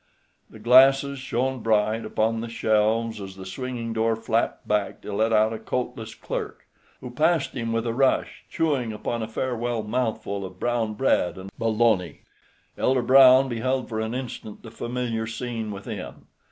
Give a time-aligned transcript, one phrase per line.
[0.49, 5.31] The glasses shone bright upon the shelves as the swinging door flapped back to let
[5.31, 6.65] out a coatless clerk,
[7.01, 11.51] who passed him with a rush, chewing upon a farewell mouthful of brown bread and
[11.59, 12.21] bologna.
[12.79, 16.25] Elder Brown beheld for an instant the familiar scene within.